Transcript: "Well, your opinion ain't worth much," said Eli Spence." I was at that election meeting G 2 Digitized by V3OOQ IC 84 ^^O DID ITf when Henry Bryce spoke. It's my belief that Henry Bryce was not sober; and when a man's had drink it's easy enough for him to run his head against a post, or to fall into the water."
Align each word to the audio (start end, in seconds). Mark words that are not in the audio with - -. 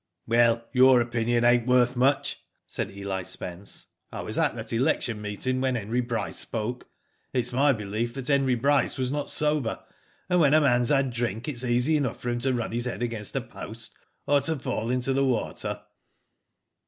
"Well, 0.25 0.67
your 0.73 0.99
opinion 0.99 1.43
ain't 1.45 1.67
worth 1.67 1.95
much," 1.95 2.39
said 2.65 2.89
Eli 2.89 3.21
Spence." 3.21 3.85
I 4.11 4.21
was 4.23 4.35
at 4.35 4.55
that 4.55 4.73
election 4.73 5.21
meeting 5.21 5.57
G 5.57 5.61
2 5.61 5.61
Digitized 5.61 5.61
by 5.61 5.67
V3OOQ 5.67 5.69
IC 5.69 5.75
84 5.75 5.75
^^O 5.75 5.75
DID 5.75 5.75
ITf 5.75 5.75
when 5.75 5.75
Henry 5.93 6.01
Bryce 6.01 6.39
spoke. 6.39 6.89
It's 7.33 7.53
my 7.53 7.73
belief 7.73 8.13
that 8.15 8.27
Henry 8.27 8.55
Bryce 8.55 8.97
was 8.97 9.11
not 9.11 9.29
sober; 9.29 9.79
and 10.27 10.39
when 10.39 10.55
a 10.55 10.61
man's 10.61 10.89
had 10.89 11.11
drink 11.11 11.47
it's 11.47 11.63
easy 11.63 11.97
enough 11.97 12.19
for 12.19 12.29
him 12.29 12.39
to 12.39 12.51
run 12.51 12.71
his 12.71 12.85
head 12.85 13.03
against 13.03 13.35
a 13.35 13.41
post, 13.41 13.91
or 14.25 14.41
to 14.41 14.55
fall 14.55 14.89
into 14.89 15.13
the 15.13 15.23
water." 15.23 15.83